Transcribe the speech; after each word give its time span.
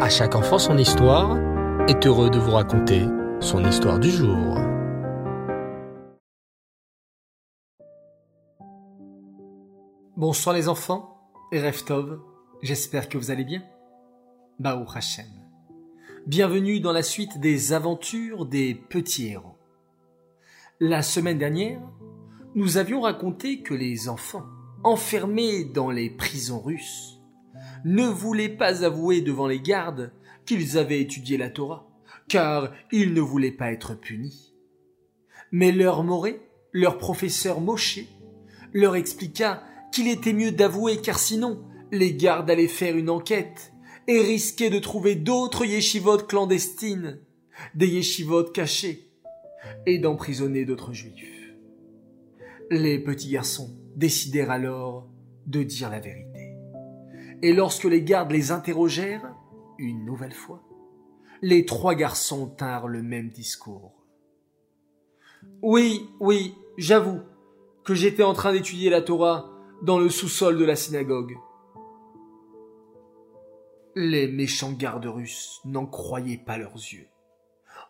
À 0.00 0.08
chaque 0.08 0.34
enfant 0.34 0.58
son 0.58 0.76
histoire 0.76 1.38
est 1.88 2.04
heureux 2.04 2.28
de 2.28 2.38
vous 2.38 2.50
raconter 2.50 3.02
son 3.38 3.64
histoire 3.64 4.00
du 4.00 4.10
jour. 4.10 4.58
Bonsoir 10.16 10.56
les 10.56 10.68
enfants 10.68 11.16
et 11.52 11.60
Reftov, 11.60 12.20
j'espère 12.60 13.08
que 13.08 13.16
vous 13.18 13.30
allez 13.30 13.44
bien. 13.44 13.62
Baou 14.58 14.84
Hashem. 14.92 15.26
Bienvenue 16.26 16.80
dans 16.80 16.92
la 16.92 17.04
suite 17.04 17.38
des 17.38 17.72
aventures 17.72 18.46
des 18.46 18.74
petits 18.74 19.28
héros. 19.28 19.56
La 20.80 21.02
semaine 21.02 21.38
dernière, 21.38 21.80
nous 22.56 22.78
avions 22.78 23.02
raconté 23.02 23.62
que 23.62 23.74
les 23.74 24.08
enfants, 24.08 24.46
enfermés 24.82 25.64
dans 25.64 25.90
les 25.90 26.10
prisons 26.10 26.60
russes, 26.60 27.13
ne 27.84 28.06
voulaient 28.06 28.48
pas 28.48 28.84
avouer 28.84 29.20
devant 29.20 29.46
les 29.46 29.60
gardes 29.60 30.12
qu'ils 30.46 30.78
avaient 30.78 31.00
étudié 31.00 31.36
la 31.36 31.50
Torah, 31.50 31.88
car 32.28 32.72
ils 32.92 33.12
ne 33.12 33.20
voulaient 33.20 33.52
pas 33.52 33.72
être 33.72 33.94
punis. 33.94 34.54
Mais 35.52 35.72
leur 35.72 36.02
Moré, 36.02 36.40
leur 36.72 36.98
professeur 36.98 37.60
Moshe, 37.60 38.00
leur 38.72 38.96
expliqua 38.96 39.62
qu'il 39.92 40.08
était 40.08 40.32
mieux 40.32 40.50
d'avouer 40.50 41.00
car 41.00 41.18
sinon 41.18 41.64
les 41.92 42.14
gardes 42.14 42.50
allaient 42.50 42.66
faire 42.66 42.96
une 42.96 43.10
enquête 43.10 43.72
et 44.08 44.20
risquaient 44.20 44.70
de 44.70 44.78
trouver 44.78 45.14
d'autres 45.14 45.64
yeshivotes 45.64 46.26
clandestines, 46.26 47.20
des 47.74 47.88
yeshivotes 47.88 48.52
cachés, 48.52 49.08
et 49.86 49.98
d'emprisonner 49.98 50.64
d'autres 50.64 50.92
juifs. 50.92 51.54
Les 52.70 52.98
petits 52.98 53.30
garçons 53.30 53.76
décidèrent 53.96 54.50
alors 54.50 55.08
de 55.46 55.62
dire 55.62 55.90
la 55.90 56.00
vérité. 56.00 56.43
Et 57.44 57.52
lorsque 57.52 57.84
les 57.84 58.00
gardes 58.00 58.32
les 58.32 58.52
interrogèrent, 58.52 59.34
une 59.76 60.06
nouvelle 60.06 60.32
fois, 60.32 60.62
les 61.42 61.66
trois 61.66 61.94
garçons 61.94 62.46
tinrent 62.46 62.88
le 62.88 63.02
même 63.02 63.28
discours. 63.28 63.92
Oui, 65.60 66.08
oui, 66.20 66.54
j'avoue 66.78 67.20
que 67.84 67.92
j'étais 67.92 68.22
en 68.22 68.32
train 68.32 68.54
d'étudier 68.54 68.88
la 68.88 69.02
Torah 69.02 69.50
dans 69.82 69.98
le 69.98 70.08
sous-sol 70.08 70.56
de 70.56 70.64
la 70.64 70.74
synagogue. 70.74 71.36
Les 73.94 74.26
méchants 74.26 74.72
gardes 74.72 75.04
russes 75.04 75.60
n'en 75.66 75.84
croyaient 75.84 76.42
pas 76.46 76.56
leurs 76.56 76.76
yeux. 76.76 77.08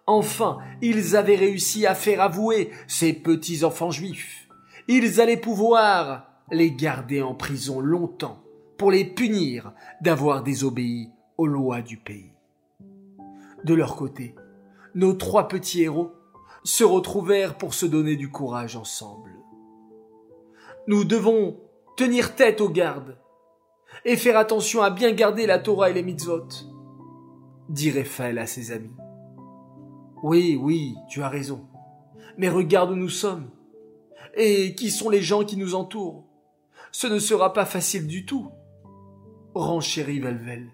Enfin, 0.08 0.58
ils 0.82 1.14
avaient 1.14 1.36
réussi 1.36 1.86
à 1.86 1.94
faire 1.94 2.20
avouer 2.20 2.72
ces 2.88 3.12
petits 3.12 3.62
enfants 3.62 3.92
juifs. 3.92 4.48
Ils 4.88 5.20
allaient 5.20 5.36
pouvoir 5.36 6.42
les 6.50 6.72
garder 6.72 7.22
en 7.22 7.36
prison 7.36 7.78
longtemps 7.78 8.43
pour 8.76 8.90
les 8.90 9.04
punir 9.04 9.72
d'avoir 10.00 10.42
désobéi 10.42 11.10
aux 11.38 11.46
lois 11.46 11.82
du 11.82 11.96
pays. 11.96 12.32
De 13.64 13.74
leur 13.74 13.96
côté, 13.96 14.34
nos 14.94 15.14
trois 15.14 15.48
petits 15.48 15.82
héros 15.82 16.12
se 16.64 16.84
retrouvèrent 16.84 17.56
pour 17.56 17.74
se 17.74 17.86
donner 17.86 18.16
du 18.16 18.30
courage 18.30 18.76
ensemble. 18.76 19.30
Nous 20.86 21.04
devons 21.04 21.58
tenir 21.96 22.34
tête 22.34 22.60
aux 22.60 22.68
gardes 22.68 23.16
et 24.04 24.16
faire 24.16 24.36
attention 24.36 24.82
à 24.82 24.90
bien 24.90 25.12
garder 25.12 25.46
la 25.46 25.58
Torah 25.58 25.90
et 25.90 25.94
les 25.94 26.02
mitzvot, 26.02 26.48
dit 27.68 27.90
Raphaël 27.90 28.38
à 28.38 28.46
ses 28.46 28.72
amis. 28.72 28.94
Oui, 30.22 30.58
oui, 30.60 30.96
tu 31.08 31.22
as 31.22 31.28
raison. 31.28 31.66
Mais 32.38 32.48
regarde 32.48 32.90
où 32.90 32.96
nous 32.96 33.10
sommes. 33.10 33.50
Et 34.34 34.74
qui 34.74 34.90
sont 34.90 35.10
les 35.10 35.20
gens 35.20 35.44
qui 35.44 35.56
nous 35.56 35.74
entourent. 35.74 36.24
Ce 36.92 37.06
ne 37.06 37.18
sera 37.18 37.52
pas 37.52 37.66
facile 37.66 38.06
du 38.06 38.24
tout. 38.24 38.50
Renchérit 39.54 40.20
Velvel. 40.20 40.68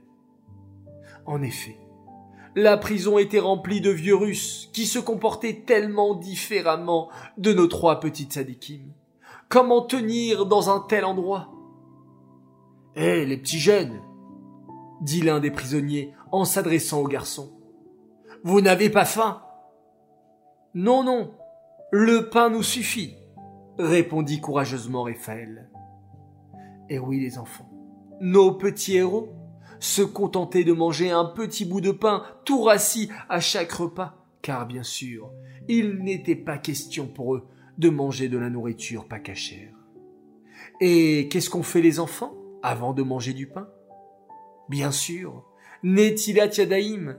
En 1.27 1.43
effet, 1.43 1.79
la 2.57 2.77
prison 2.77 3.19
était 3.19 3.39
remplie 3.39 3.81
de 3.81 3.91
vieux 3.91 4.17
Russes 4.17 4.71
qui 4.73 4.87
se 4.87 4.99
comportaient 4.99 5.63
tellement 5.67 6.15
différemment 6.15 7.11
de 7.39 7.53
nos 7.53 7.67
trois 7.67 8.01
petites 8.01 8.33
sadikim. 8.33 8.93
Comment 9.49 9.83
tenir 9.83 10.47
dans 10.47 10.71
un 10.71 10.81
tel 10.81 11.05
endroit? 11.05 11.51
Hé, 12.97 13.25
les 13.25 13.37
petits 13.37 13.61
jeunes 13.61 14.01
dit 15.01 15.23
l'un 15.23 15.41
des 15.41 15.51
prisonniers 15.51 16.13
en 16.33 16.45
s'adressant 16.45 17.01
au 17.01 17.09
garçon. 17.09 17.53
Vous 18.43 18.61
n'avez 18.61 18.91
pas 18.91 19.05
faim? 19.05 19.43
Non, 20.75 21.05
non, 21.05 21.35
le 21.91 22.29
pain 22.31 22.51
nous 22.51 22.63
suffit, 22.63 23.17
répondit 23.79 24.41
courageusement 24.41 25.05
Raphaël. 25.05 25.71
Et 26.89 26.99
oui, 26.99 27.21
les 27.21 27.39
enfants, 27.39 27.70
nos 28.21 28.53
petits 28.53 28.97
héros 28.97 29.35
se 29.81 30.03
contentaient 30.03 30.65
de 30.65 30.73
manger 30.73 31.11
un 31.11 31.25
petit 31.25 31.65
bout 31.65 31.81
de 31.81 31.91
pain 31.91 32.23
tout 32.45 32.63
rassis 32.63 33.11
à 33.29 33.41
chaque 33.41 33.73
repas, 33.73 34.27
car 34.43 34.67
bien 34.67 34.83
sûr, 34.83 35.31
il 35.69 36.03
n'était 36.03 36.37
pas 36.37 36.59
question 36.59 37.07
pour 37.07 37.35
eux 37.35 37.49
de 37.79 37.89
manger 37.89 38.29
de 38.29 38.39
la 38.39 38.51
nourriture 38.51 39.09
pas 39.09 39.19
cachère. 39.19 39.75
Et 40.83 41.29
qu'est-ce 41.29 41.49
qu'ont 41.49 41.63
fait 41.63 41.81
les 41.81 41.99
enfants 41.99 42.35
avant 42.63 42.93
de 42.93 43.03
manger 43.03 43.33
du 43.33 43.47
pain? 43.47 43.69
Bien 44.69 44.93
sûr, 44.93 45.45
Netilat 45.83 46.49
Yadaïm. 46.49 47.17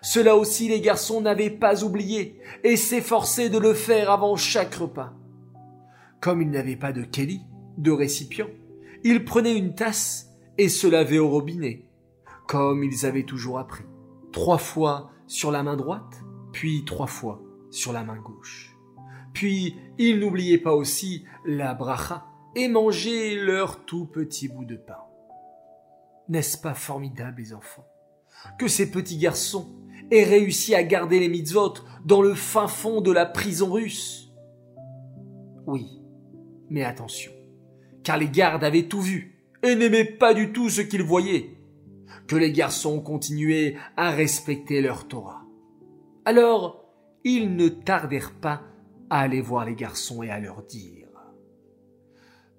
Cela 0.00 0.36
aussi 0.36 0.68
les 0.68 0.80
garçons 0.80 1.20
n'avaient 1.20 1.50
pas 1.50 1.82
oublié 1.82 2.40
et 2.62 2.76
s'efforçaient 2.76 3.50
de 3.50 3.58
le 3.58 3.74
faire 3.74 4.10
avant 4.10 4.36
chaque 4.36 4.74
repas. 4.74 5.12
Comme 6.20 6.40
ils 6.40 6.50
n'avaient 6.50 6.76
pas 6.76 6.92
de 6.92 7.02
kelly, 7.02 7.40
de 7.76 7.90
récipient, 7.90 8.48
ils 9.02 9.24
prenaient 9.24 9.56
une 9.56 9.74
tasse 9.74 10.27
et 10.58 10.68
se 10.68 10.86
lavaient 10.86 11.18
au 11.18 11.28
robinet, 11.28 11.88
comme 12.46 12.82
ils 12.84 13.06
avaient 13.06 13.24
toujours 13.24 13.58
appris. 13.58 13.84
Trois 14.32 14.58
fois 14.58 15.10
sur 15.26 15.50
la 15.50 15.62
main 15.62 15.76
droite, 15.76 16.22
puis 16.52 16.84
trois 16.84 17.06
fois 17.06 17.40
sur 17.70 17.92
la 17.92 18.02
main 18.02 18.16
gauche. 18.16 18.76
Puis 19.32 19.76
ils 19.98 20.18
n'oubliaient 20.18 20.58
pas 20.58 20.74
aussi 20.74 21.24
la 21.46 21.74
bracha, 21.74 22.26
et 22.56 22.66
manger 22.66 23.36
leur 23.36 23.84
tout 23.84 24.06
petit 24.06 24.48
bout 24.48 24.64
de 24.64 24.76
pain. 24.76 24.98
N'est-ce 26.28 26.58
pas 26.58 26.74
formidable, 26.74 27.40
les 27.40 27.54
enfants, 27.54 27.86
que 28.58 28.68
ces 28.68 28.90
petits 28.90 29.18
garçons 29.18 29.68
aient 30.10 30.24
réussi 30.24 30.74
à 30.74 30.82
garder 30.82 31.20
les 31.20 31.28
mitzvot 31.28 31.74
dans 32.04 32.20
le 32.20 32.34
fin 32.34 32.66
fond 32.66 33.00
de 33.00 33.12
la 33.12 33.26
prison 33.26 33.70
russe? 33.70 34.32
Oui, 35.66 36.02
mais 36.68 36.82
attention, 36.84 37.32
car 38.02 38.16
les 38.16 38.28
gardes 38.28 38.64
avaient 38.64 38.88
tout 38.88 39.02
vu 39.02 39.37
et 39.62 39.74
n'aimaient 39.74 40.04
pas 40.04 40.34
du 40.34 40.52
tout 40.52 40.70
ce 40.70 40.80
qu'ils 40.80 41.02
voyaient, 41.02 41.56
que 42.26 42.36
les 42.36 42.52
garçons 42.52 43.00
continuaient 43.00 43.76
à 43.96 44.10
respecter 44.10 44.80
leur 44.80 45.08
Torah. 45.08 45.42
Alors, 46.24 46.84
ils 47.24 47.56
ne 47.56 47.68
tardèrent 47.68 48.34
pas 48.34 48.62
à 49.10 49.20
aller 49.20 49.40
voir 49.40 49.64
les 49.64 49.74
garçons 49.74 50.22
et 50.22 50.30
à 50.30 50.38
leur 50.38 50.62
dire 50.62 51.08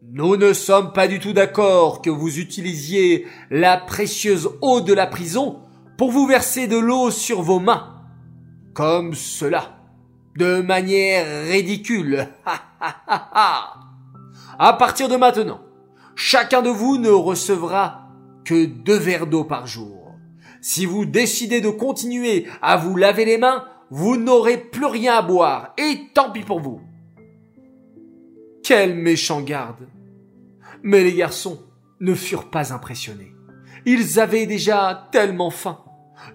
nous 0.02 0.38
ne 0.38 0.54
sommes 0.54 0.94
pas 0.94 1.10
du 1.10 1.20
tout 1.20 1.34
d'accord 1.34 2.02
que 2.02 2.10
vous 2.10 2.40
utilisiez 2.40 3.28
la 3.52 3.76
précieuse 3.76 4.50
eau 4.62 4.80
de 4.80 4.94
la 4.94 5.08
prison 5.08 5.60
pour 5.98 6.12
vous 6.12 6.26
verser 6.26 6.68
de 6.68 6.78
l'eau 6.78 7.12
sur 7.12 7.42
vos 7.42 7.60
mains. 7.60 8.02
Comme 8.74 9.14
cela. 9.14 9.78
De 10.38 10.62
manière 10.62 11.50
ridicule. 11.50 12.30
à 14.58 14.74
partir 14.80 15.10
de 15.10 15.18
maintenant, 15.18 15.60
chacun 16.16 16.62
de 16.62 16.70
vous 16.70 16.98
ne 16.98 17.10
recevra 17.10 18.10
que 18.46 18.66
deux 18.66 18.98
verres 18.98 19.28
d'eau 19.28 19.44
par 19.44 19.68
jour. 19.68 20.16
Si 20.62 20.86
vous 20.86 21.06
décidez 21.06 21.62
de 21.62 21.70
continuer 21.70 22.48
à 22.62 22.78
vous 22.78 22.96
laver 22.96 23.26
les 23.26 23.38
mains, 23.38 23.66
vous 23.90 24.18
n'aurez 24.18 24.58
plus 24.58 24.86
rien 24.86 25.16
à 25.16 25.22
boire, 25.22 25.74
et 25.78 26.10
tant 26.14 26.32
pis 26.32 26.44
pour 26.44 26.60
vous. 26.60 26.82
Quel 28.64 28.96
méchant 28.96 29.42
garde. 29.42 29.88
Mais 30.84 31.04
les 31.04 31.14
garçons 31.14 31.60
ne 32.00 32.14
furent 32.14 32.50
pas 32.50 32.74
impressionnés. 32.74 33.34
Ils 33.86 34.20
avaient 34.20 34.46
déjà 34.46 35.10
tellement 35.12 35.50
faim. 35.50 35.80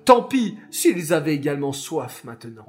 Tant 0.04 0.22
pis 0.22 0.56
s'ils 0.70 1.12
avaient 1.12 1.34
également 1.34 1.72
soif 1.72 2.24
maintenant. 2.24 2.66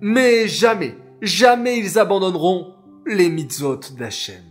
Mais 0.00 0.48
jamais, 0.48 0.96
jamais 1.22 1.78
ils 1.78 1.98
abandonneront 1.98 2.74
les 3.06 3.28
mitzvot 3.28 3.80
d'Hachem. 3.96 4.47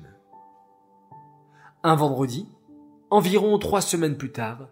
Un 1.87 1.95
vendredi, 1.95 2.45
environ 3.11 3.57
trois 3.59 3.79
semaines 3.79 4.17
plus 4.17 4.33
tard, 4.33 4.67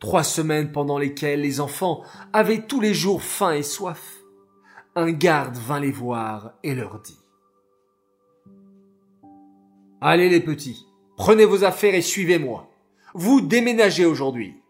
trois 0.00 0.24
semaines 0.24 0.72
pendant 0.72 0.98
lesquelles 0.98 1.40
les 1.40 1.60
enfants 1.60 2.02
avaient 2.32 2.66
tous 2.66 2.80
les 2.80 2.94
jours 2.94 3.22
faim 3.22 3.52
et 3.52 3.62
soif, 3.62 4.24
un 4.96 5.12
garde 5.12 5.54
vint 5.54 5.78
les 5.78 5.92
voir 5.92 6.54
et 6.64 6.74
leur 6.74 6.98
dit 6.98 7.20
Allez 10.00 10.28
les 10.28 10.40
petits, 10.40 10.88
prenez 11.16 11.44
vos 11.44 11.62
affaires 11.62 11.94
et 11.94 12.02
suivez-moi. 12.02 12.68
Vous 13.14 13.40
déménagez 13.40 14.04
aujourd'hui. 14.04 14.60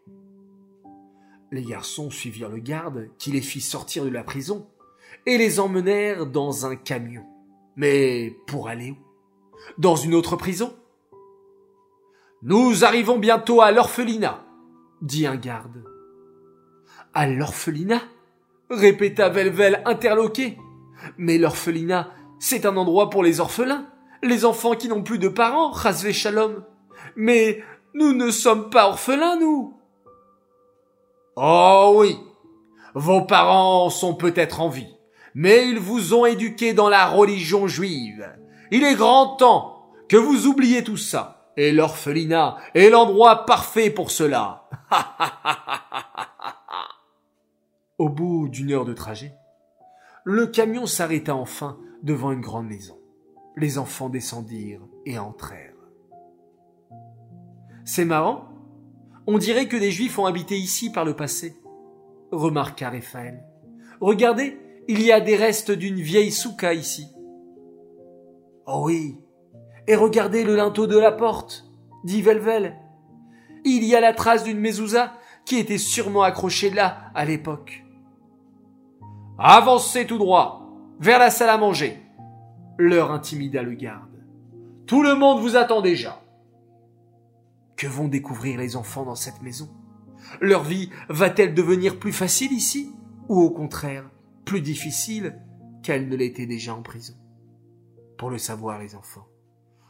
Les 1.53 1.63
garçons 1.63 2.11
suivirent 2.11 2.51
le 2.51 2.61
garde 2.61 3.09
qui 3.17 3.31
les 3.31 3.41
fit 3.41 3.63
sortir 3.63 4.05
de 4.05 4.11
la 4.11 4.25
prison 4.25 4.69
et 5.25 5.39
les 5.39 5.59
emmenèrent 5.59 6.27
dans 6.27 6.67
un 6.67 6.77
camion. 6.77 7.25
Mais 7.77 8.37
pour 8.47 8.69
aller 8.69 8.91
où? 8.91 8.99
Dans 9.79 9.97
une 9.97 10.15
autre 10.15 10.37
prison? 10.37 10.75
Nous 12.43 12.85
arrivons 12.85 13.19
bientôt 13.19 13.61
à 13.61 13.73
l'orphelinat, 13.73 14.45
dit 15.03 15.27
un 15.27 15.35
garde. 15.35 15.85
À 17.13 17.27
l'orphelinat? 17.27 18.03
répéta 18.71 19.29
Velvel 19.29 19.83
interloqué. 19.87 20.57
Mais 21.17 21.37
l'orphelinat, 21.37 22.11
c'est 22.39 22.65
un 22.65 22.77
endroit 22.77 23.11
pour 23.11 23.25
les 23.25 23.41
orphelins, 23.41 23.87
les 24.23 24.45
enfants 24.45 24.75
qui 24.75 24.89
n'ont 24.89 25.03
plus 25.03 25.19
de 25.19 25.29
parents, 25.29 25.71
Rasvé 25.71 26.13
Shalom. 26.13 26.65
Mais 27.17 27.63
nous 27.95 28.13
ne 28.13 28.31
sommes 28.31 28.71
pas 28.71 28.87
orphelins, 28.87 29.37
nous. 29.37 29.77
Oh 31.35 31.95
oui, 31.97 32.19
vos 32.95 33.23
parents 33.23 33.91
sont 33.91 34.15
peut-être 34.15 34.61
en 34.61 34.69
vie, 34.69 34.95
mais 35.35 35.69
ils 35.69 35.79
vous 35.79 36.15
ont 36.15 36.25
éduqué 36.25 36.73
dans 36.73 36.89
la 36.89 37.07
religion 37.07 37.67
juive. 37.67 38.33
Il 38.71 38.85
est 38.85 38.95
grand 38.95 39.37
temps 39.37 39.91
que 40.09 40.17
vous 40.17 40.47
oubliez 40.47 40.85
tout 40.85 40.97
ça. 40.97 41.38
Et 41.59 41.73
l'orphelinat 41.73 42.57
est 42.73 42.89
l'endroit 42.89 43.45
parfait 43.45 43.91
pour 43.91 44.13
cela. 44.13 44.69
Au 47.99 48.09
bout 48.09 48.49
d'une 48.49 48.71
heure 48.71 48.85
de 48.85 48.93
trajet, 48.93 49.35
le 50.23 50.47
camion 50.47 50.87
s'arrêta 50.87 51.35
enfin 51.35 51.77
devant 52.05 52.31
une 52.31 52.43
grande 52.43 52.69
maison. 52.69 52.97
Les 53.57 53.77
enfants 53.77 54.09
descendirent 54.09 54.87
et 55.05 55.19
entrèrent. 55.19 55.75
C'est 57.85 58.05
marrant. 58.05 58.45
On 59.27 59.37
dirait 59.37 59.67
que 59.67 59.77
des 59.77 59.91
juifs 59.91 60.17
ont 60.17 60.27
habité 60.27 60.57
ici 60.57 60.93
par 60.93 61.05
le 61.05 61.17
passé, 61.17 61.57
remarqua 62.31 62.89
Raphaël. 62.89 63.43
Regardez, 64.01 64.57
il 64.87 65.03
y 65.03 65.11
a 65.11 65.21
des 65.21 65.35
restes 65.35 65.73
d'une 65.73 66.01
vieille 66.01 66.31
souka 66.31 66.73
ici. 66.73 67.09
Oh 68.65 68.83
oui. 68.85 69.19
Et 69.89 69.97
regardez 69.97 70.45
le 70.45 70.55
linteau 70.55 70.87
de 70.87 70.99
la 70.99 71.11
porte, 71.11 71.65
dit 72.05 72.21
Velvel. 72.21 72.77
Il 73.65 73.85
y 73.85 73.97
a 73.97 74.01
la 74.01 74.13
trace 74.13 74.45
d'une 74.45 74.61
mezouza 74.61 75.15
qui 75.47 75.57
était 75.57 75.79
sûrement 75.79 76.23
accrochée 76.23 76.69
là 76.69 77.11
à 77.15 77.25
l'époque. 77.25 77.85
Avancez 79.39 80.07
tout 80.07 80.19
droit, 80.19 80.69
vers 81.01 81.19
la 81.19 81.31
salle 81.31 81.49
à 81.49 81.57
manger. 81.57 82.03
Leur 82.77 83.11
intimida 83.11 83.63
le 83.63 83.73
garde. 83.73 84.23
Tout 84.87 85.03
le 85.03 85.15
monde 85.15 85.41
vous 85.41 85.57
attend 85.57 85.81
déjà. 85.81 86.21
Que 87.77 87.87
vont 87.87 88.09
découvrir 88.09 88.59
les 88.59 88.77
enfants 88.77 89.05
dans 89.05 89.15
cette 89.15 89.41
maison? 89.41 89.71
Leur 90.43 90.65
vie 90.65 90.91
va-t-elle 91.09 91.55
devenir 91.55 91.99
plus 91.99 92.13
facile 92.13 92.53
ici 92.53 92.93
Ou 93.29 93.41
au 93.41 93.51
contraire, 93.51 94.11
plus 94.45 94.61
difficile 94.61 95.41
qu'elle 95.83 96.09
ne 96.09 96.17
l'était 96.17 96.47
déjà 96.47 96.75
en 96.75 96.83
prison? 96.83 97.15
Pour 98.19 98.29
le 98.29 98.39
savoir 98.39 98.79
les 98.79 98.95
enfants, 98.95 99.29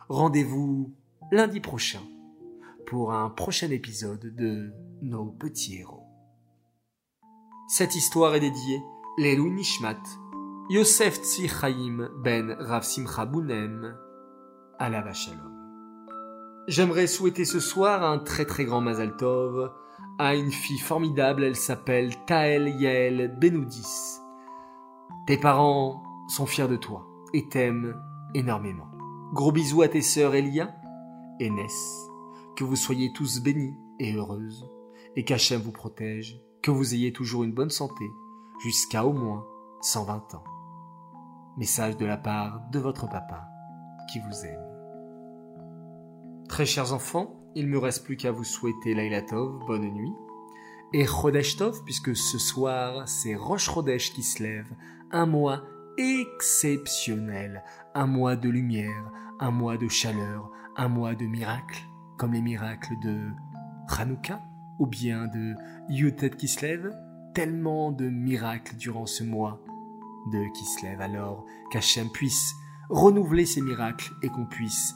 rendez-vous 0.09 0.95
lundi 1.31 1.61
prochain 1.61 2.01
pour 2.87 3.13
un 3.13 3.29
prochain 3.29 3.71
épisode 3.71 4.35
de 4.35 4.73
Nos 5.03 5.27
petits 5.27 5.79
héros. 5.79 6.07
Cette 7.69 7.95
histoire 7.95 8.35
est 8.35 8.41
dédiée 8.41 8.81
Lelou 9.19 9.51
Nishmat, 9.51 10.01
Yosef 10.71 11.23
Tzvi 11.23 11.51
ben 12.25 12.57
Rav 12.59 12.85
Simcha 12.85 13.27
Bounem, 13.27 13.97
la 14.81 15.13
Shalom. 15.13 15.53
J'aimerais 16.69 17.07
souhaiter 17.07 17.45
ce 17.45 17.61
soir 17.61 18.03
un 18.03 18.19
très 18.19 18.47
très 18.47 18.65
grand 18.65 18.81
Mazal 18.81 19.17
Tov 19.17 19.71
à 20.19 20.35
une 20.35 20.51
fille 20.51 20.79
formidable, 20.79 21.45
elle 21.45 21.57
s'appelle 21.57 22.15
Tael 22.27 22.69
Yael 22.81 23.37
Benoudis. 23.39 24.19
Tes 25.27 25.37
parents 25.37 26.03
sont 26.29 26.47
fiers 26.47 26.67
de 26.67 26.77
toi 26.77 27.07
et 27.35 27.47
t'aiment 27.49 27.95
énormément. 28.35 28.98
Gros 29.35 29.53
bisous 29.53 29.83
à 29.83 29.89
tes 29.89 30.01
sœurs 30.01 30.35
Elia 30.35 30.75
et 31.39 31.51
Ness. 31.51 32.09
Que 32.57 32.65
vous 32.65 32.77
soyez 32.77 33.13
tous 33.13 33.43
bénis 33.43 33.77
et 33.99 34.15
heureuses 34.15 34.67
et 35.17 35.25
qu'Hachem 35.25 35.61
vous 35.61 35.71
protège, 35.71 36.41
que 36.63 36.71
vous 36.71 36.95
ayez 36.95 37.13
toujours 37.13 37.45
une 37.45 37.53
bonne 37.53 37.69
santé 37.69 38.07
jusqu'à 38.63 39.05
au 39.05 39.13
moins 39.13 39.47
120 39.83 40.35
ans. 40.35 40.45
Message 41.59 41.99
de 41.99 42.07
la 42.07 42.17
part 42.17 42.63
de 42.73 42.79
votre 42.79 43.07
papa 43.07 43.47
qui 44.11 44.19
vous 44.19 44.47
aime. 44.47 44.65
Très 46.49 46.65
chers 46.65 46.95
enfants, 46.95 47.39
il 47.55 47.67
me 47.67 47.79
reste 47.79 48.05
plus 48.05 48.17
qu'à 48.17 48.33
vous 48.33 48.45
souhaiter 48.45 48.95
Laila 48.95 49.21
Tov, 49.21 49.59
bonne 49.67 49.91
nuit, 49.91 50.15
et 50.95 51.05
Chodesh 51.05 51.57
Tov, 51.57 51.85
puisque 51.85 52.17
ce 52.17 52.39
soir 52.39 53.07
c'est 53.07 53.35
Roche 53.35 53.71
Chodesh 53.71 54.15
qui 54.15 54.23
se 54.23 54.43
lève, 54.43 54.73
un 55.11 55.27
mois 55.27 55.65
exceptionnel, 55.99 57.63
un 57.95 58.07
mois 58.07 58.37
de 58.37 58.49
lumière, 58.49 59.11
un 59.41 59.51
mois 59.51 59.77
de 59.77 59.89
chaleur, 59.89 60.51
un 60.77 60.89
mois 60.89 61.15
de 61.15 61.27
miracles, 61.27 61.83
comme 62.17 62.33
les 62.33 62.41
miracles 62.41 62.95
de 63.03 63.29
Hanouka 63.89 64.41
ou 64.79 64.87
bien 64.87 65.27
de 65.27 65.55
Yutet 65.89 66.31
qui 66.31 66.47
se 66.47 66.65
lève, 66.65 66.97
tellement 67.35 67.91
de 67.91 68.09
miracles 68.09 68.77
durant 68.77 69.07
ce 69.07 69.25
mois 69.25 69.61
de 70.33 70.45
Kislev, 70.55 71.01
alors 71.01 71.45
qu'Hachem 71.73 72.09
puisse 72.11 72.55
renouveler 72.89 73.45
ses 73.45 73.61
miracles 73.61 74.13
et 74.23 74.29
qu'on 74.29 74.47
puisse 74.47 74.95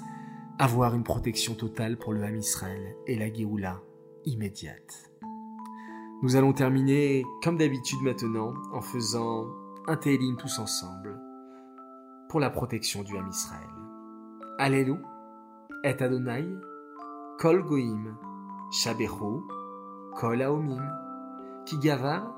avoir 0.58 0.94
une 0.94 1.02
protection 1.02 1.54
totale 1.54 1.98
pour 1.98 2.12
le 2.12 2.22
Ham 2.22 2.36
Israël 2.36 2.94
et 3.06 3.16
la 3.16 3.32
Géoula 3.32 3.80
immédiate. 4.24 5.10
Nous 6.22 6.36
allons 6.36 6.52
terminer 6.52 7.24
comme 7.42 7.58
d'habitude 7.58 7.98
maintenant 8.02 8.54
en 8.72 8.80
faisant 8.80 9.46
un 9.88 9.96
tous 9.96 10.58
ensemble 10.58 11.20
pour 12.28 12.40
la 12.40 12.50
protection 12.50 13.02
du 13.02 13.16
Ham 13.16 13.28
Israël. 13.28 13.68
Alléluia, 14.58 15.00
et 15.84 16.00
Adonai, 16.00 16.46
Kol 17.38 17.64
Goim, 17.64 18.16
Shabechu, 18.70 19.42
Kol 20.14 20.42
Aomim, 20.42 20.82
qui 21.66 21.78
gava 21.78 22.32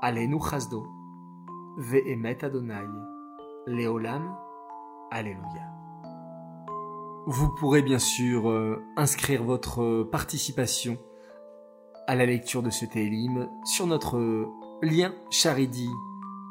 Alenu 0.00 0.40
Chasdo, 0.40 0.86
Ve'emet 1.76 2.42
Adonai, 2.42 2.86
Leolam, 3.66 4.34
Alléluia. 5.10 5.70
Vous 7.26 7.54
pourrez 7.54 7.82
bien 7.82 7.98
sûr 7.98 8.50
euh, 8.50 8.82
inscrire 8.96 9.44
votre 9.44 10.02
participation 10.04 10.98
à 12.06 12.14
la 12.14 12.26
lecture 12.26 12.62
de 12.62 12.70
ce 12.70 12.84
Télim 12.86 13.48
sur 13.64 13.86
notre 13.86 14.18
lien 14.82 15.14
Charidi 15.30 15.88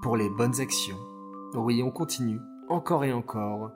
pour 0.04 0.18
les 0.18 0.30
bonnes 0.30 0.60
actions. 0.60 1.00
Oui, 1.54 1.82
on 1.82 1.90
continue 1.90 2.42
encore 2.68 3.06
et 3.06 3.14
encore 3.14 3.72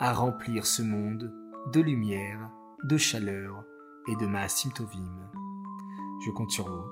à 0.00 0.14
remplir 0.14 0.66
ce 0.66 0.80
monde 0.80 1.30
de 1.70 1.80
lumière, 1.80 2.50
de 2.84 2.96
chaleur 2.96 3.62
et 4.08 4.16
de 4.16 4.26
Maasim 4.26 4.70
Tovim. 4.70 5.30
Je 6.24 6.30
compte 6.30 6.50
sur 6.50 6.66
vous. 6.66 6.86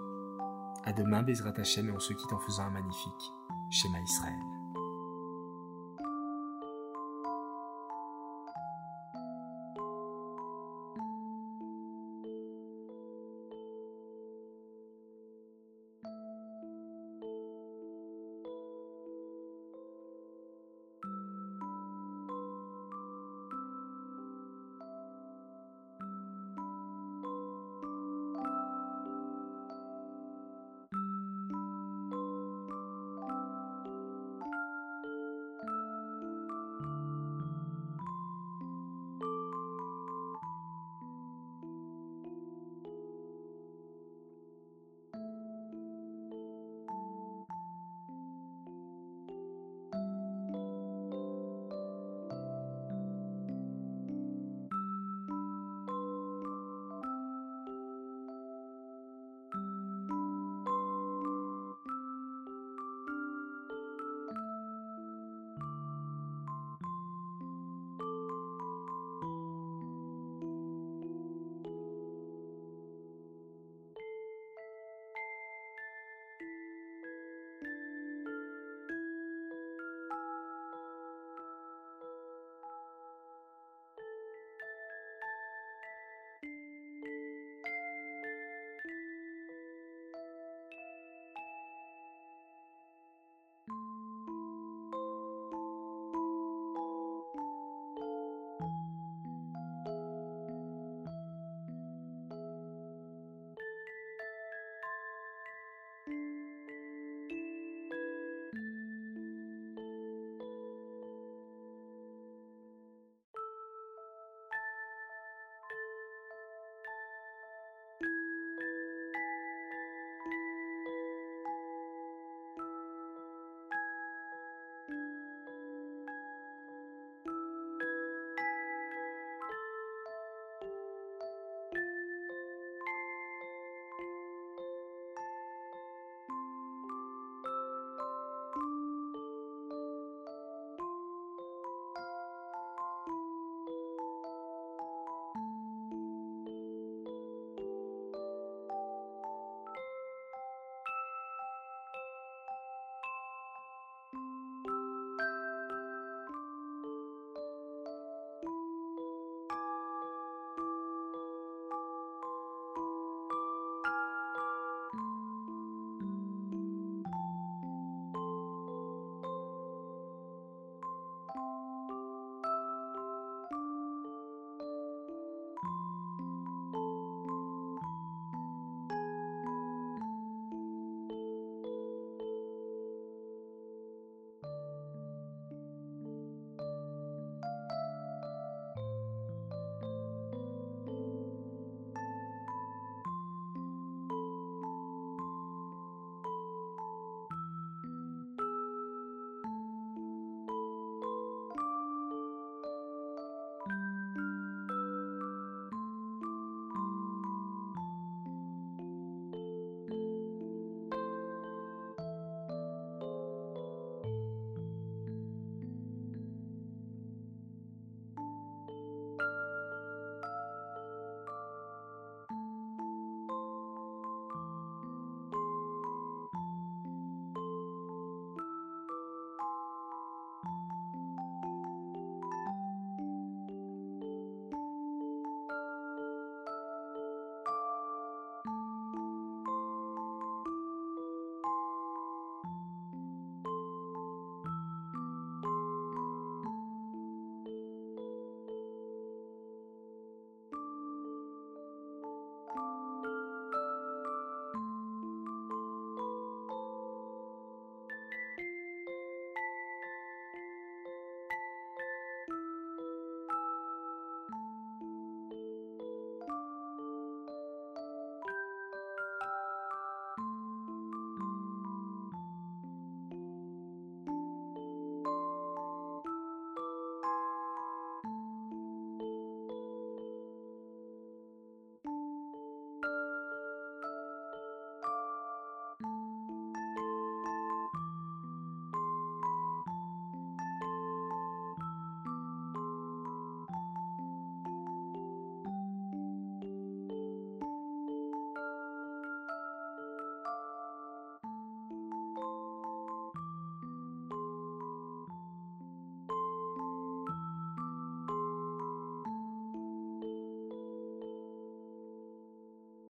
À 0.84 0.92
demain, 0.92 1.22
Bezrat 1.22 1.58
Hashem, 1.58 1.88
et 1.88 1.92
on 1.92 1.98
se 1.98 2.12
quitte 2.12 2.32
en 2.34 2.38
faisant 2.38 2.64
un 2.64 2.70
magnifique 2.70 3.32
schéma 3.70 3.98
Israël. 4.00 4.53